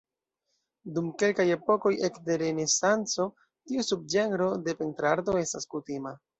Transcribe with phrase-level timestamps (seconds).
[0.95, 6.19] Dum kelkaj epokoj ekde Renesanco tiu subĝenro de pentrarto estas kutima.